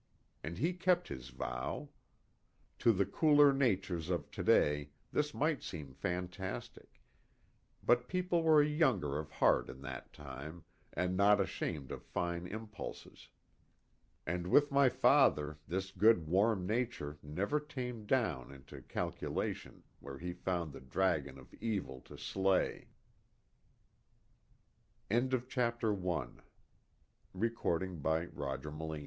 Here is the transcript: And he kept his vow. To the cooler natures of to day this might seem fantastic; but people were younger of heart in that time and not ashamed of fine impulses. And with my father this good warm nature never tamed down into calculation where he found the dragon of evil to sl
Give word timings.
And 0.43 0.57
he 0.57 0.73
kept 0.73 1.09
his 1.09 1.29
vow. 1.29 1.89
To 2.79 2.91
the 2.91 3.05
cooler 3.05 3.53
natures 3.53 4.09
of 4.09 4.31
to 4.31 4.41
day 4.41 4.89
this 5.13 5.31
might 5.31 5.61
seem 5.61 5.93
fantastic; 5.93 6.99
but 7.83 8.07
people 8.07 8.41
were 8.41 8.63
younger 8.63 9.19
of 9.19 9.29
heart 9.29 9.69
in 9.69 9.81
that 9.83 10.11
time 10.11 10.63
and 10.91 11.15
not 11.15 11.39
ashamed 11.39 11.91
of 11.91 12.01
fine 12.03 12.47
impulses. 12.47 13.27
And 14.25 14.47
with 14.47 14.71
my 14.71 14.89
father 14.89 15.59
this 15.67 15.91
good 15.91 16.25
warm 16.25 16.65
nature 16.65 17.19
never 17.21 17.59
tamed 17.59 18.07
down 18.07 18.51
into 18.51 18.81
calculation 18.81 19.83
where 19.99 20.17
he 20.17 20.33
found 20.33 20.73
the 20.73 20.81
dragon 20.81 21.37
of 21.37 21.53
evil 21.61 22.01
to 22.09 22.17
sl 22.17 22.57